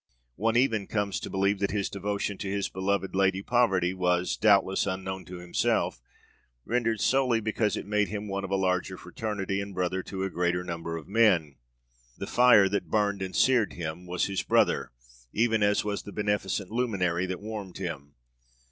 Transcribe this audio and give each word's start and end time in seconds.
One 0.35 0.57
even 0.57 0.87
comes 0.87 1.19
to 1.19 1.29
believe 1.29 1.59
that 1.59 1.69
his 1.69 1.87
devotion 1.87 2.39
to 2.39 2.49
his 2.49 2.69
beloved 2.69 3.13
Lady 3.13 3.43
Poverty 3.43 3.93
was 3.93 4.35
doubtless 4.35 4.87
unknown 4.87 5.25
to 5.25 5.37
himself 5.37 6.01
rendered 6.65 6.99
solely 6.99 7.39
because 7.39 7.77
it 7.77 7.85
made 7.85 8.07
him 8.07 8.27
one 8.27 8.43
of 8.43 8.49
a 8.49 8.55
larger 8.55 8.97
fraternity 8.97 9.61
and 9.61 9.75
brother 9.75 10.01
to 10.01 10.23
a 10.23 10.29
greater 10.31 10.63
number 10.63 10.97
of 10.97 11.07
men. 11.07 11.57
The 12.17 12.25
fire 12.25 12.67
that 12.69 12.89
burned 12.89 13.21
and 13.21 13.35
seared 13.35 13.73
him 13.73 14.07
was 14.07 14.25
his 14.25 14.41
brother, 14.41 14.91
even 15.33 15.61
as 15.61 15.85
was 15.85 16.01
the 16.01 16.11
beneficent 16.11 16.71
luminary 16.71 17.27
that 17.27 17.39
warmed 17.39 17.77
him. 17.77 18.15